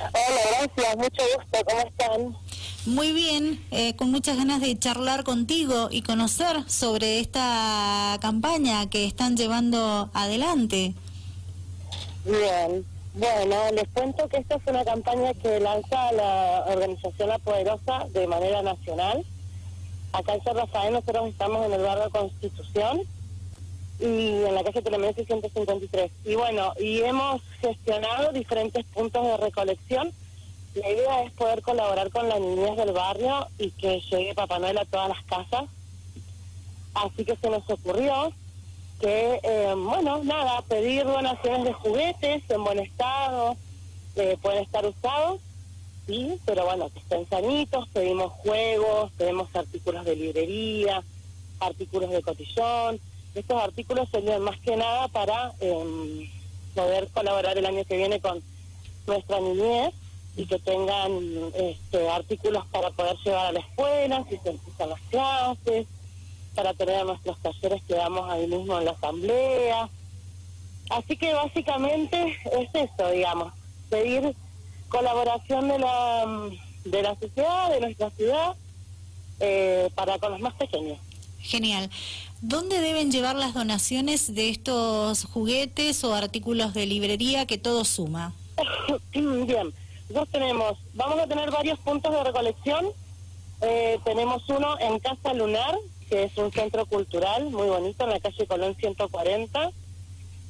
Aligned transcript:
Hola, 0.00 0.40
gracias, 0.58 0.96
mucho 0.96 1.22
gusto, 1.36 1.58
¿cómo 1.66 1.80
están? 1.82 2.36
Muy 2.86 3.12
bien, 3.12 3.62
eh, 3.70 3.94
con 3.96 4.10
muchas 4.10 4.38
ganas 4.38 4.60
de 4.60 4.78
charlar 4.78 5.24
contigo 5.24 5.88
y 5.90 6.00
conocer 6.02 6.68
sobre 6.70 7.20
esta 7.20 8.16
campaña 8.22 8.88
que 8.88 9.04
están 9.04 9.36
llevando 9.36 10.10
adelante. 10.14 10.94
Bien, 12.24 12.84
bueno, 13.14 13.56
les 13.74 13.88
cuento 13.92 14.26
que 14.28 14.38
esta 14.38 14.56
es 14.56 14.62
una 14.66 14.84
campaña 14.84 15.34
que 15.34 15.60
lanza 15.60 16.12
la 16.12 16.64
organización 16.68 17.28
La 17.28 17.38
Poderosa 17.38 18.06
de 18.12 18.26
manera 18.26 18.62
nacional. 18.62 19.24
Acá 20.12 20.34
en 20.34 20.42
San 20.42 20.56
Rafael 20.56 20.94
nosotros 20.94 21.28
estamos 21.28 21.66
en 21.66 21.72
el 21.74 21.82
barrio 21.82 22.10
Constitución 22.10 23.02
y 24.00 24.44
en 24.44 24.54
la 24.54 24.64
calle 24.64 24.82
Telemense 24.82 25.24
153. 25.24 26.10
Y 26.24 26.34
bueno, 26.34 26.72
y 26.78 27.00
hemos 27.00 27.42
gestionado 27.60 28.32
diferentes 28.32 28.84
puntos 28.86 29.26
de 29.26 29.36
recolección. 29.36 30.12
La 30.74 30.88
idea 30.88 31.24
es 31.24 31.32
poder 31.32 31.62
colaborar 31.62 32.10
con 32.10 32.28
las 32.28 32.40
niñas 32.40 32.76
del 32.76 32.92
barrio 32.92 33.46
y 33.58 33.70
que 33.72 34.00
llegue 34.00 34.34
Papá 34.34 34.58
Noel 34.58 34.78
a 34.78 34.84
todas 34.84 35.08
las 35.08 35.22
casas. 35.24 35.64
Así 36.94 37.24
que 37.24 37.36
se 37.36 37.50
nos 37.50 37.68
ocurrió 37.68 38.32
que, 39.00 39.40
eh, 39.42 39.74
bueno, 39.76 40.22
nada, 40.24 40.62
pedir 40.62 41.04
donaciones 41.04 41.64
de 41.64 41.72
juguetes 41.72 42.42
en 42.48 42.64
buen 42.64 42.78
estado, 42.78 43.56
que 44.14 44.36
pueden 44.40 44.62
estar 44.62 44.84
usados, 44.84 45.40
sí, 46.06 46.38
pero 46.44 46.64
bueno, 46.66 46.90
que 46.90 46.98
estén 46.98 47.28
sanitos, 47.28 47.88
pedimos 47.88 48.32
juegos, 48.32 49.10
pedimos 49.12 49.48
artículos 49.54 50.04
de 50.04 50.16
librería, 50.16 51.02
artículos 51.60 52.10
de 52.10 52.22
cotillón, 52.22 53.00
estos 53.34 53.62
artículos 53.62 54.08
serían 54.10 54.42
más 54.42 54.58
que 54.60 54.76
nada 54.76 55.08
para 55.08 55.52
em, 55.60 56.28
poder 56.74 57.08
colaborar 57.08 57.56
el 57.56 57.66
año 57.66 57.84
que 57.84 57.96
viene 57.96 58.20
con 58.20 58.42
nuestra 59.06 59.40
niñez 59.40 59.94
y 60.36 60.46
que 60.46 60.58
tengan 60.58 61.12
este, 61.54 62.08
artículos 62.08 62.64
para 62.66 62.90
poder 62.90 63.16
llevar 63.24 63.46
a 63.46 63.52
la 63.52 63.60
escuela, 63.60 64.24
si 64.28 64.36
se 64.38 64.50
empiezan 64.50 64.88
las 64.88 65.00
clases, 65.02 65.86
para 66.54 66.74
tener 66.74 67.04
nuestros 67.04 67.38
talleres 67.38 67.82
que 67.84 67.94
damos 67.94 68.28
ahí 68.30 68.46
mismo 68.46 68.78
en 68.78 68.84
la 68.84 68.92
asamblea. 68.92 69.88
Así 70.90 71.16
que 71.16 71.32
básicamente 71.34 72.36
es 72.52 72.68
eso, 72.74 73.10
digamos, 73.10 73.52
pedir 73.88 74.34
colaboración 74.88 75.68
de 75.68 75.78
la, 75.78 76.50
de 76.84 77.02
la 77.02 77.14
sociedad, 77.14 77.70
de 77.70 77.80
nuestra 77.80 78.10
ciudad, 78.10 78.56
eh, 79.38 79.88
para 79.94 80.18
con 80.18 80.32
los 80.32 80.40
más 80.40 80.54
pequeños. 80.54 80.98
Genial. 81.42 81.90
¿Dónde 82.42 82.80
deben 82.80 83.10
llevar 83.10 83.36
las 83.36 83.54
donaciones 83.54 84.34
de 84.34 84.48
estos 84.48 85.24
juguetes 85.24 86.04
o 86.04 86.14
artículos 86.14 86.72
de 86.74 86.86
librería 86.86 87.46
que 87.46 87.58
todo 87.58 87.84
suma? 87.84 88.32
Bien, 89.12 89.72
tenemos, 90.32 90.78
vamos 90.94 91.18
a 91.18 91.26
tener 91.26 91.50
varios 91.50 91.78
puntos 91.80 92.12
de 92.12 92.24
recolección. 92.24 92.86
Eh, 93.62 93.98
tenemos 94.04 94.48
uno 94.48 94.78
en 94.80 94.98
Casa 95.00 95.34
Lunar, 95.34 95.76
que 96.08 96.24
es 96.24 96.36
un 96.38 96.50
centro 96.50 96.86
cultural 96.86 97.50
muy 97.50 97.68
bonito 97.68 98.04
en 98.04 98.10
la 98.10 98.20
calle 98.20 98.46
Colón 98.46 98.74
140. 98.76 99.70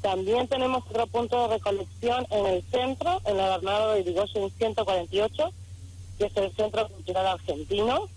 También 0.00 0.48
tenemos 0.48 0.84
otro 0.88 1.06
punto 1.08 1.42
de 1.42 1.56
recolección 1.56 2.26
en 2.30 2.46
el 2.46 2.62
centro, 2.70 3.20
en 3.26 3.36
la 3.36 3.50
Bernardo 3.50 3.92
de 3.92 4.00
Irigoyen 4.00 4.50
148, 4.56 5.50
que 6.18 6.24
es 6.26 6.36
el 6.36 6.54
Centro 6.56 6.88
Cultural 6.88 7.26
Argentino. 7.26 8.08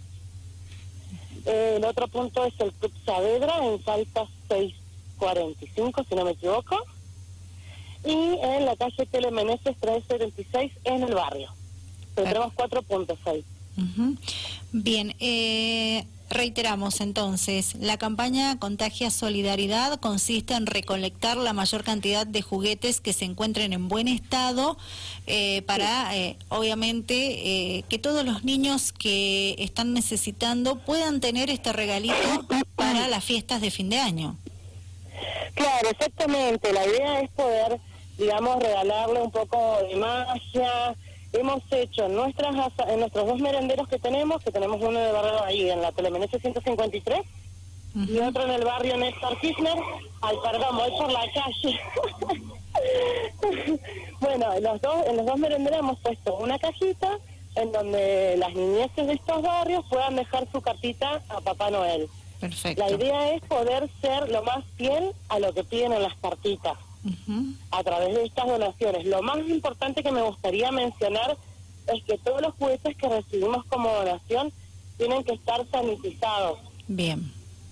Eh, 1.45 1.75
el 1.77 1.85
otro 1.85 2.07
punto 2.07 2.45
es 2.45 2.53
el 2.59 2.71
Club 2.73 2.91
Saavedra 3.05 3.65
en 3.65 3.83
Salta 3.83 4.27
645, 4.49 6.05
si 6.07 6.15
no 6.15 6.25
me 6.25 6.31
equivoco. 6.31 6.77
Y 8.05 8.11
en 8.11 8.65
la 8.65 8.75
calle 8.75 9.05
Telemeneses 9.05 9.77
376 9.79 10.71
en 10.83 11.03
el 11.03 11.13
barrio. 11.13 11.49
Tendremos 12.15 12.53
cuatro 12.53 12.81
puntos 12.83 13.17
ahí. 13.25 13.43
Bien, 14.71 15.15
eh, 15.19 16.05
Reiteramos 16.33 16.99
entonces, 16.99 17.75
la 17.75 17.99
campaña 17.99 18.57
Contagia 18.57 19.11
Solidaridad 19.11 19.99
consiste 19.99 20.55
en 20.55 20.65
recolectar 20.65 21.37
la 21.37 21.53
mayor 21.53 21.83
cantidad 21.83 22.25
de 22.25 22.41
juguetes 22.41 23.01
que 23.01 23.13
se 23.13 23.25
encuentren 23.25 23.71
en 23.71 23.87
buen 23.87 24.07
estado 24.07 24.75
eh, 25.27 25.61
para, 25.67 26.17
eh, 26.17 26.37
obviamente, 26.49 27.13
eh, 27.77 27.85
que 27.87 27.99
todos 27.99 28.25
los 28.25 28.43
niños 28.43 28.93
que 28.93 29.55
están 29.59 29.93
necesitando 29.93 30.79
puedan 30.79 31.21
tener 31.21 31.51
este 31.51 31.71
regalito 31.71 32.47
para 32.75 33.07
las 33.07 33.23
fiestas 33.23 33.61
de 33.61 33.69
fin 33.69 33.91
de 33.91 33.99
año. 33.99 34.35
Claro, 35.53 35.87
exactamente. 35.91 36.73
La 36.73 36.87
idea 36.87 37.21
es 37.21 37.29
poder, 37.29 37.79
digamos, 38.17 38.57
regalarle 38.57 39.21
un 39.21 39.29
poco 39.29 39.77
de 39.87 39.97
magia, 39.97 40.95
hemos 41.33 41.63
hecho 41.71 42.07
nuestras 42.07 42.55
en 42.87 42.99
nuestros 42.99 43.27
dos 43.27 43.39
merenderos 43.39 43.87
que 43.87 43.99
tenemos, 43.99 44.43
que 44.43 44.51
tenemos 44.51 44.81
uno 44.81 44.99
de 44.99 45.11
barrio 45.11 45.43
ahí 45.43 45.69
en 45.69 45.81
la 45.81 45.91
Telemenese 45.91 46.39
153 46.39 47.21
y 47.95 48.19
otro 48.19 48.43
en 48.45 48.51
el 48.51 48.63
barrio 48.63 48.97
Néstor 48.97 49.39
Kirchner, 49.39 49.77
ay 50.21 50.35
perdón, 50.43 50.77
voy 50.77 50.91
por 50.91 51.11
la 51.11 51.25
calle. 51.31 51.79
bueno, 54.19 54.59
los 54.61 54.81
dos, 54.81 55.05
en 55.07 55.17
los 55.17 55.25
dos 55.25 55.37
merenderos 55.37 55.79
hemos 55.79 55.99
puesto 55.99 56.37
una 56.37 56.57
cajita 56.57 57.19
en 57.55 57.71
donde 57.71 58.35
las 58.37 58.53
niñeces 58.55 59.05
de 59.05 59.13
estos 59.13 59.43
barrios 59.43 59.85
puedan 59.89 60.15
dejar 60.15 60.47
su 60.51 60.59
cartita 60.61 61.21
a 61.29 61.41
Papá 61.41 61.69
Noel. 61.69 62.09
Perfecto. 62.39 62.83
La 62.83 62.91
idea 62.91 63.33
es 63.35 63.41
poder 63.43 63.87
ser 64.01 64.27
lo 64.29 64.43
más 64.43 64.65
fiel 64.75 65.13
a 65.29 65.37
lo 65.37 65.53
que 65.53 65.63
piden 65.63 65.93
en 65.93 66.01
las 66.01 66.15
cartitas 66.17 66.77
a 67.71 67.83
través 67.83 68.15
de 68.15 68.25
estas 68.25 68.47
donaciones. 68.47 69.05
Lo 69.05 69.21
más 69.21 69.37
importante 69.47 70.03
que 70.03 70.11
me 70.11 70.21
gustaría 70.21 70.71
mencionar 70.71 71.37
es 71.87 72.03
que 72.03 72.17
todos 72.17 72.41
los 72.41 72.53
juguetes 72.55 72.95
que 72.95 73.09
recibimos 73.09 73.65
como 73.65 73.89
donación 73.89 74.51
tienen 74.97 75.23
que 75.23 75.33
estar 75.33 75.65
sanitizados. 75.69 76.59
Bien, 76.87 77.31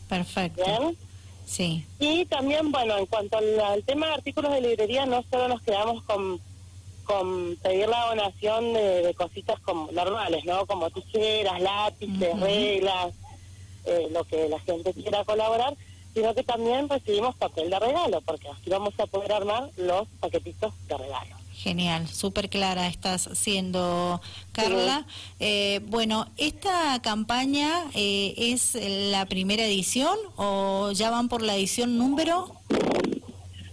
perfecto. 0.10 0.64
Bien. 0.66 0.98
Sí. 1.46 1.86
Y 2.00 2.26
también, 2.26 2.72
bueno, 2.72 2.98
en 2.98 3.06
cuanto 3.06 3.38
al, 3.38 3.84
tema 3.84 4.08
de 4.08 4.14
artículos 4.14 4.54
de 4.54 4.62
librería, 4.62 5.06
no 5.06 5.24
solo 5.30 5.50
nos 5.50 5.62
quedamos 5.62 6.04
con, 6.04 6.40
con 7.04 7.58
pedir 7.58 7.90
la 7.90 8.06
donación 8.08 8.74
de, 8.74 9.14
cositas 9.18 9.60
como 9.60 9.92
normales, 9.92 10.46
¿no? 10.46 10.66
Como 10.66 10.90
tijeras, 10.90 11.62
lápices, 11.62 12.40
reglas, 12.40 13.14
eh, 13.86 14.08
lo 14.12 14.24
que 14.24 14.48
la 14.48 14.60
gente 14.60 14.94
quiera 14.94 15.26
colaborar, 15.26 15.76
sino 16.14 16.34
que 16.34 16.44
también 16.44 16.90
recibimos 16.90 17.36
papel 17.36 17.70
de 17.70 17.80
regalo, 17.80 18.22
porque 18.22 18.50
así 18.50 18.70
vamos 18.70 18.94
a 19.00 19.06
poder 19.06 19.32
armar 19.32 19.70
los 19.78 20.08
paquetitos 20.20 20.74
de 20.88 20.98
regalo. 20.98 21.36
Genial, 21.54 22.08
súper 22.08 22.50
clara 22.50 22.88
estás 22.88 23.30
siendo, 23.34 24.20
Carla. 24.52 25.06
Eh, 25.40 25.82
bueno, 25.88 26.28
¿esta 26.38 27.00
campaña 27.02 27.86
eh, 27.94 28.34
es 28.36 28.76
la 28.76 29.26
primera 29.26 29.64
edición 29.66 30.18
o 30.38 30.92
ya 30.92 31.12
van 31.12 31.30
por 31.30 31.42
la 31.42 31.56
edición 31.56 31.98
número? 31.98 32.52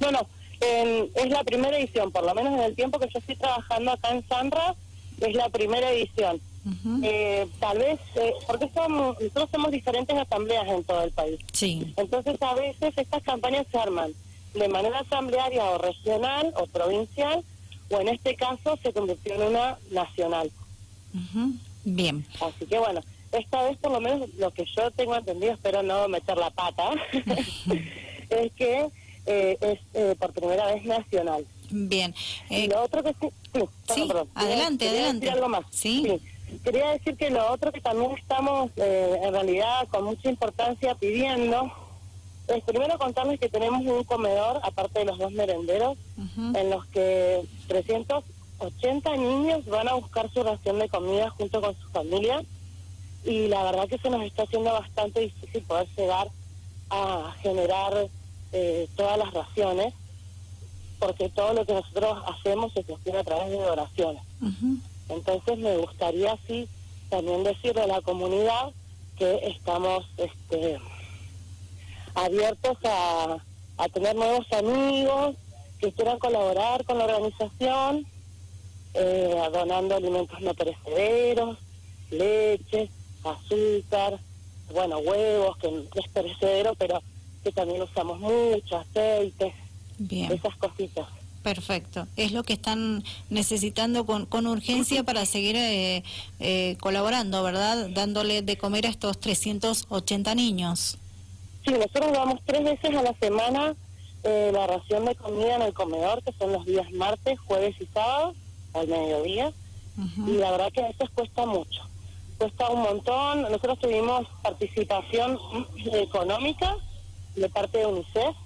No, 0.01 0.11
no, 0.13 0.27
es 0.61 1.31
la 1.31 1.43
primera 1.45 1.79
edición, 1.79 2.13
por 2.13 2.25
lo 2.25 2.35
menos 2.35 2.53
en 2.55 2.61
el 2.61 2.75
tiempo 2.75 2.99
que 2.99 3.09
yo 3.13 3.21
estoy 3.21 3.37
trabajando 3.37 3.93
acá 3.93 4.11
en 4.11 4.29
Sanra, 4.29 4.75
es 5.21 5.35
la 5.35 5.49
primera 5.49 5.91
edición 5.91 6.41
eh, 7.03 7.49
tal 7.61 7.79
vez, 7.79 8.01
eh, 8.17 8.33
porque 8.47 8.71
somos, 8.75 9.19
nosotros 9.21 9.49
somos 9.51 9.71
diferentes 9.71 10.17
asambleas 10.17 10.69
en 10.69 10.85
todo 10.85 11.03
el 11.03 11.13
país. 11.13 11.41
Sí. 11.53 11.95
Entonces 11.97 12.41
a 12.43 12.55
veces 12.55 12.93
estas 12.97 13.23
campañas 13.23 13.67
se 13.71 13.79
arman 13.79 14.13
de 14.55 14.69
manera 14.69 15.01
asamblearia 15.01 15.65
o 15.65 15.79
regional 15.79 16.53
o 16.57 16.67
provincial, 16.67 17.43
o 17.91 18.01
en 18.01 18.09
este 18.09 18.35
caso 18.37 18.79
se 18.83 18.93
convirtió 18.93 19.35
en 19.35 19.43
una 19.43 19.79
nacional. 19.91 20.51
Bien. 21.85 22.27
Así 22.41 22.67
que 22.67 22.79
bueno, 22.79 23.01
esta 23.33 23.63
vez 23.63 23.79
por 23.79 23.93
lo 23.93 24.01
menos 24.01 24.29
lo 24.35 24.51
que 24.51 24.65
yo 24.77 24.91
tengo 24.91 25.17
entendido, 25.17 25.53
espero 25.53 25.83
no 25.83 26.09
meter 26.09 26.37
la 26.37 26.51
pata, 26.51 26.91
es 28.31 28.53
que 28.53 28.89
eh, 29.27 29.59
es 29.61 29.79
eh, 29.95 30.15
por 30.19 30.33
primera 30.33 30.67
vez 30.67 30.85
nacional. 30.85 31.47
Bien. 31.71 32.15
y 32.49 32.67
lo 32.67 32.83
otro 32.83 33.03
que 33.03 33.15
sí, 33.21 33.29
sí, 33.95 34.09
adelante, 34.35 34.89
adelante. 34.89 35.31
algo 35.31 35.49
más. 35.51 35.67
sí 35.71 36.19
Quería 36.65 36.91
decir 36.91 37.17
que 37.17 37.31
lo 37.31 37.53
otro 37.53 37.73
que 37.73 37.81
también 37.81 38.13
estamos 38.13 38.71
eh, 38.77 39.21
en 39.23 39.33
realidad 39.33 39.87
con 39.89 40.05
mucha 40.05 40.29
importancia 40.29 40.95
pidiendo 40.95 41.71
es 42.49 42.65
primero 42.65 42.99
contarles 42.99 43.39
que 43.39 43.49
tenemos 43.49 43.83
un 43.83 44.05
comedor, 44.05 44.61
aparte 44.63 45.01
de 45.01 45.05
los 45.05 45.19
dos 45.19 45.33
merenderos, 45.33 45.99
en 46.55 46.71
los 46.71 46.87
que 46.87 47.45
380 47.69 49.17
niños 49.17 49.67
van 49.67 49.89
a 49.89 49.95
buscar 49.95 50.31
su 50.33 50.43
ración 50.43 50.79
de 50.79 50.89
comida 50.89 51.31
junto 51.31 51.61
con 51.61 51.77
su 51.77 51.89
familia. 51.89 52.43
Y 53.25 53.49
la 53.49 53.65
verdad 53.65 53.89
que 53.89 53.99
se 53.99 54.09
nos 54.09 54.23
está 54.23 54.45
haciendo 54.45 54.73
bastante 54.73 55.21
difícil 55.21 55.63
poder 55.65 55.87
llegar 55.95 56.29
a 56.89 57.35
generar 57.43 58.09
eh, 58.53 58.89
todas 58.97 59.19
las 59.19 59.35
raciones 59.35 59.93
porque 60.99 61.29
todo 61.29 61.53
lo 61.53 61.65
que 61.65 61.75
nosotros 61.75 62.19
hacemos 62.27 62.73
se 62.73 62.83
sostiene 62.83 63.19
a 63.19 63.25
través 63.25 63.51
de 63.51 63.57
oraciones. 63.59 64.23
Entonces 65.09 65.59
me 65.59 65.77
gustaría 65.79 66.33
así 66.33 66.69
también 67.09 67.43
decirle 67.43 67.83
a 67.83 67.87
la 67.87 68.01
comunidad 68.03 68.73
que 69.17 69.49
estamos 69.49 70.05
este, 70.17 70.79
abiertos 72.15 72.77
a, 72.85 73.39
tener 73.93 74.15
nuevos 74.17 74.47
amigos 74.53 75.37
que 75.81 75.93
quieran 75.93 76.19
colaborar 76.19 76.85
con 76.85 76.99
la 76.99 77.05
organización 77.05 78.07
eh, 78.95 79.37
donando 79.53 79.95
alimentos 79.95 80.41
no 80.41 80.53
perecederos, 80.55 81.57
leche, 82.11 82.91
azúcar, 83.23 84.19
bueno, 84.73 84.99
huevos, 84.99 85.57
que 85.59 85.69
es 85.95 86.09
perecedero, 86.13 86.75
pero 86.75 87.01
que 87.43 87.53
también 87.53 87.83
usamos 87.83 88.19
mucho, 88.19 88.77
aceite, 88.77 89.55
esas 90.11 90.57
cositas. 90.57 91.07
Perfecto. 91.43 92.07
Es 92.17 92.33
lo 92.33 92.43
que 92.43 92.53
están 92.55 93.05
necesitando 93.31 94.05
con, 94.05 94.27
con 94.27 94.47
urgencia 94.47 95.05
para 95.05 95.25
seguir 95.25 95.57
eh, 95.57 96.03
eh, 96.41 96.77
colaborando, 96.81 97.43
¿verdad? 97.43 97.89
Dándole 97.91 98.43
de 98.43 98.59
comer 98.59 98.87
a 98.87 98.91
estos 98.91 99.19
380 99.21 100.35
niños. 100.35 100.99
Sí, 101.65 101.73
nosotros 101.73 102.13
damos 102.13 102.41
tres 102.45 102.65
veces 102.65 102.95
a 102.95 103.03
la 103.03 103.15
semana 103.15 103.75
eh, 104.25 104.51
la 104.53 104.67
ración 104.67 105.05
de 105.05 105.15
comida 105.15 105.57
en 105.57 105.63
el 105.63 105.73
comedor, 105.73 106.23
que 106.23 106.33
son 106.33 106.53
los 106.53 106.67
días 106.67 106.91
martes, 106.93 107.39
jueves 107.41 107.77
y 107.81 107.87
sábado, 107.87 108.35
al 108.75 108.89
mediodía. 108.89 109.53
Y 110.29 110.37
la 110.37 110.53
verdad 110.53 110.73
que 110.73 110.81
a 110.81 110.89
veces 110.89 111.11
cuesta 111.11 111.45
mucho. 111.45 111.83
Cuesta 112.39 112.69
un 112.69 112.83
montón. 112.83 113.43
Nosotros 113.43 113.81
tuvimos 113.81 114.29
participación 114.43 115.39
económica 115.93 116.77
de 117.35 117.49
parte 117.49 117.79
de 117.79 117.87
UNICEF 117.87 118.37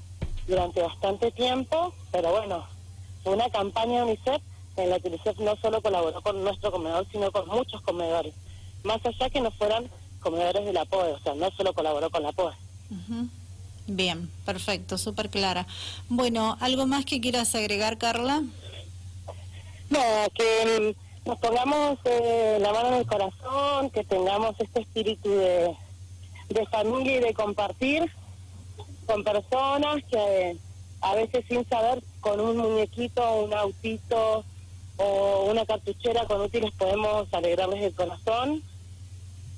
durante 0.46 0.80
bastante 0.80 1.30
tiempo, 1.30 1.92
pero 2.10 2.30
bueno, 2.30 2.64
una 3.24 3.48
campaña 3.50 3.98
de 3.98 4.12
UNICEF 4.12 4.42
en 4.76 4.90
la 4.90 4.98
que 5.00 5.08
UNICEF 5.08 5.38
no 5.38 5.56
solo 5.56 5.80
colaboró 5.82 6.20
con 6.22 6.42
nuestro 6.42 6.72
comedor, 6.72 7.06
sino 7.10 7.30
con 7.30 7.48
muchos 7.48 7.80
comedores, 7.82 8.34
más 8.84 9.04
allá 9.04 9.30
que 9.30 9.40
no 9.40 9.50
fueran 9.52 9.88
comedores 10.20 10.64
de 10.64 10.72
la 10.72 10.84
POE, 10.84 11.12
o 11.12 11.18
sea, 11.20 11.34
no 11.34 11.50
solo 11.50 11.72
colaboró 11.72 12.10
con 12.10 12.22
la 12.22 12.32
POE. 12.32 12.54
Bien, 13.86 14.30
perfecto, 14.44 14.96
súper 14.96 15.28
clara. 15.28 15.66
Bueno, 16.08 16.56
¿algo 16.60 16.86
más 16.86 17.04
que 17.04 17.20
quieras 17.20 17.54
agregar, 17.54 17.98
Carla? 17.98 18.42
No, 19.90 20.00
que 20.34 20.94
mm, 20.94 21.28
nos 21.28 21.38
pongamos 21.38 21.98
eh, 22.04 22.58
la 22.60 22.72
mano 22.72 22.88
en 22.88 22.94
el 22.94 23.06
corazón, 23.06 23.90
que 23.90 24.04
tengamos 24.04 24.54
este 24.58 24.80
espíritu 24.80 25.28
de, 25.28 25.76
de 26.48 26.66
familia 26.66 27.18
y 27.18 27.20
de 27.20 27.34
compartir 27.34 28.10
con 29.06 29.24
personas 29.24 30.02
que 30.10 30.56
a 31.00 31.14
veces 31.14 31.44
sin 31.48 31.68
saber 31.68 32.02
con 32.22 32.40
un 32.40 32.56
muñequito, 32.56 33.42
un 33.42 33.52
autito 33.52 34.44
o 34.96 35.46
una 35.50 35.66
cartuchera 35.66 36.24
con 36.26 36.40
útiles 36.40 36.70
podemos 36.78 37.26
alegrarles 37.32 37.82
el 37.82 37.94
corazón. 37.94 38.62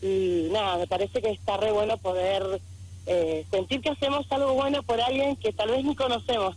Y 0.03 0.49
nada, 0.51 0.79
me 0.79 0.87
parece 0.87 1.23
que 1.23 1.31
está 1.31 1.57
re 1.59 1.71
bueno 1.71 1.97
poder 1.99 2.61
eh, 3.07 3.47
sentir 3.51 3.81
que 3.81 3.91
hacemos 3.91 4.27
algo 4.31 4.55
bueno 4.55 4.83
por 4.83 5.01
alguien 5.01 5.37
que 5.37 5.53
tal 5.53 5.71
vez 5.71 5.85
ni 5.85 5.95
conocemos, 5.95 6.57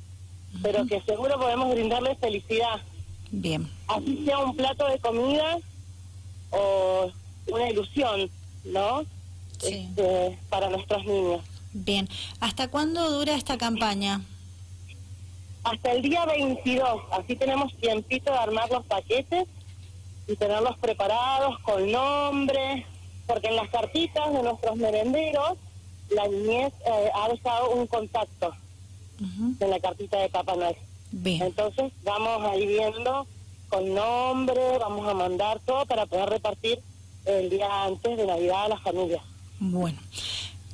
pero 0.64 0.86
que 0.88 1.02
seguro 1.02 1.38
podemos 1.38 1.70
brindarle 1.74 2.16
felicidad. 2.16 2.82
Bien. 3.30 3.70
Así 3.88 4.24
sea 4.26 4.40
un 4.40 4.56
plato 4.56 4.88
de 4.88 5.00
comida 5.00 5.60
o 6.52 7.12
una 7.48 7.70
ilusión, 7.70 8.30
¿no? 8.64 9.04
Sí. 9.60 9.88
Este, 9.90 10.40
para 10.50 10.70
nuestros 10.70 11.06
niños. 11.06 11.42
Bien. 11.74 12.08
¿Hasta 12.40 12.70
cuándo 12.70 13.12
dura 13.12 13.36
esta 13.36 13.58
campaña? 13.58 14.22
Hasta 15.64 15.92
el 15.92 16.02
día 16.02 16.26
22. 16.26 17.02
Así 17.12 17.36
tenemos 17.36 17.76
tiempito 17.78 18.32
de 18.32 18.38
armar 18.38 18.70
los 18.72 18.86
paquetes 18.86 19.48
y 20.28 20.36
tenerlos 20.36 20.78
preparados 20.78 21.60
con 21.60 21.92
nombre, 21.92 22.86
porque 23.26 23.48
en 23.48 23.56
las 23.56 23.70
cartitas 23.70 24.34
de 24.34 24.44
nuestros 24.44 24.76
merenderos 24.76 25.58
la 26.10 26.28
niñez 26.28 26.74
eh, 26.86 27.10
ha 27.14 27.30
dejado 27.30 27.72
un 27.72 27.88
contacto 27.88 28.54
en 29.60 29.70
la 29.70 29.80
cartita 29.80 30.20
de 30.20 30.30
Papá 30.30 30.56
Noel. 30.56 30.76
Entonces 31.24 31.92
vamos 32.04 32.44
a 32.44 32.56
ir 32.56 32.68
viendo 32.68 33.26
con 33.70 33.94
nombre, 33.94 34.78
vamos 34.80 35.08
a 35.08 35.14
mandar 35.14 35.60
todo 35.66 35.86
para 35.86 36.06
poder 36.06 36.30
repartir 36.30 36.80
el 37.26 37.50
día 37.50 37.84
antes 37.84 38.18
de 38.18 38.26
Navidad 38.26 38.66
a 38.66 38.70
las 38.70 38.82
familias. 38.82 39.24
Bueno. 39.60 39.98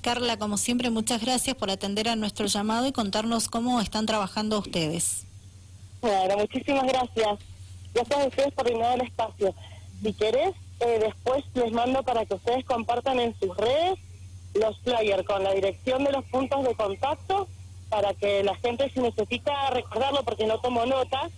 Carla, 0.03 0.38
como 0.38 0.57
siempre, 0.57 0.91
muchas 0.91 1.21
gracias 1.21 1.55
por 1.55 1.71
atender 1.71 2.07
a 2.07 2.15
nuestro 2.15 2.45
llamado 2.45 2.85
y 2.85 2.91
contarnos 2.91 3.47
cómo 3.47 3.81
están 3.81 4.05
trabajando 4.05 4.59
ustedes. 4.59 5.25
Bueno, 6.01 6.38
muchísimas 6.38 6.85
gracias. 6.85 7.39
Gracias 7.95 8.19
a 8.19 8.27
ustedes 8.27 8.53
por 8.53 8.65
brindar 8.65 9.00
el 9.00 9.07
espacio. 9.07 9.55
Si 10.03 10.13
querés, 10.13 10.53
eh, 10.81 11.00
después 11.00 11.44
les 11.55 11.71
mando 11.71 12.03
para 12.03 12.25
que 12.25 12.35
ustedes 12.35 12.65
compartan 12.65 13.19
en 13.19 13.33
sus 13.39 13.55
redes 13.57 13.97
los 14.53 14.77
flyers 14.81 15.25
con 15.25 15.44
la 15.44 15.53
dirección 15.53 16.03
de 16.03 16.11
los 16.11 16.25
puntos 16.25 16.63
de 16.63 16.75
contacto 16.75 17.47
para 17.89 18.13
que 18.13 18.44
la 18.44 18.55
gente 18.55 18.91
si 18.94 19.00
necesita 19.00 19.69
recordarlo 19.69 20.23
porque 20.23 20.45
no 20.45 20.59
tomo 20.59 20.85
nota, 20.85 21.29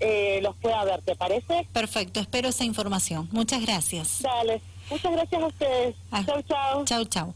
eh, 0.00 0.38
los 0.42 0.54
pueda 0.56 0.84
ver, 0.84 1.02
¿te 1.02 1.16
parece? 1.16 1.66
Perfecto, 1.72 2.20
espero 2.20 2.48
esa 2.48 2.64
información. 2.64 3.28
Muchas 3.32 3.62
gracias. 3.62 4.22
Dale, 4.22 4.60
muchas 4.90 5.12
gracias 5.12 5.42
a 5.42 5.46
ustedes. 5.46 5.96
Ah, 6.10 6.22
chau, 6.24 6.42
chau. 6.42 6.84
Chau, 6.84 7.04
chau. 7.06 7.34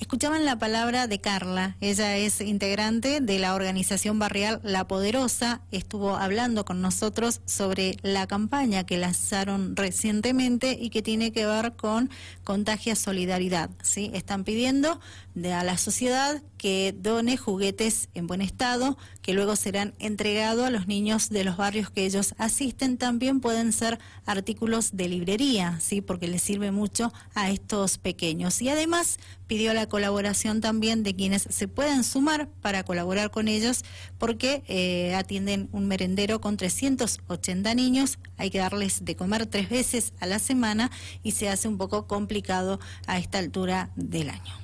Escuchaban 0.00 0.44
la 0.44 0.58
palabra 0.58 1.06
de 1.06 1.20
Carla, 1.20 1.76
ella 1.80 2.16
es 2.16 2.40
integrante 2.40 3.20
de 3.20 3.38
la 3.38 3.54
organización 3.54 4.18
barrial 4.18 4.60
La 4.64 4.88
Poderosa, 4.88 5.60
estuvo 5.70 6.16
hablando 6.16 6.64
con 6.64 6.82
nosotros 6.82 7.40
sobre 7.44 7.96
la 8.02 8.26
campaña 8.26 8.84
que 8.84 8.98
lanzaron 8.98 9.76
recientemente 9.76 10.76
y 10.78 10.90
que 10.90 11.00
tiene 11.00 11.30
que 11.30 11.46
ver 11.46 11.74
con 11.74 12.10
Contagia 12.42 12.96
Solidaridad. 12.96 13.70
¿sí? 13.82 14.10
Están 14.14 14.42
pidiendo 14.42 15.00
de, 15.34 15.52
a 15.52 15.64
la 15.64 15.78
sociedad 15.78 16.42
que 16.64 16.94
done 16.98 17.36
juguetes 17.36 18.08
en 18.14 18.26
buen 18.26 18.40
estado, 18.40 18.96
que 19.20 19.34
luego 19.34 19.54
serán 19.54 19.92
entregados 19.98 20.66
a 20.66 20.70
los 20.70 20.86
niños 20.86 21.28
de 21.28 21.44
los 21.44 21.58
barrios 21.58 21.90
que 21.90 22.06
ellos 22.06 22.34
asisten. 22.38 22.96
También 22.96 23.40
pueden 23.40 23.72
ser 23.72 23.98
artículos 24.24 24.96
de 24.96 25.08
librería, 25.08 25.78
¿sí? 25.80 26.00
porque 26.00 26.26
les 26.26 26.42
sirve 26.42 26.70
mucho 26.70 27.12
a 27.34 27.50
estos 27.50 27.98
pequeños. 27.98 28.62
Y 28.62 28.70
además 28.70 29.18
pidió 29.46 29.74
la 29.74 29.88
colaboración 29.88 30.62
también 30.62 31.02
de 31.02 31.14
quienes 31.14 31.46
se 31.50 31.68
puedan 31.68 32.02
sumar 32.02 32.48
para 32.62 32.84
colaborar 32.84 33.30
con 33.30 33.48
ellos, 33.48 33.84
porque 34.18 34.62
eh, 34.66 35.14
atienden 35.14 35.68
un 35.72 35.86
merendero 35.86 36.40
con 36.40 36.56
380 36.56 37.74
niños. 37.74 38.18
Hay 38.38 38.50
que 38.50 38.58
darles 38.58 39.04
de 39.04 39.16
comer 39.16 39.46
tres 39.46 39.68
veces 39.68 40.14
a 40.18 40.26
la 40.26 40.38
semana 40.38 40.90
y 41.22 41.32
se 41.32 41.50
hace 41.50 41.68
un 41.68 41.76
poco 41.76 42.06
complicado 42.06 42.80
a 43.06 43.18
esta 43.18 43.38
altura 43.38 43.90
del 43.96 44.30
año. 44.30 44.63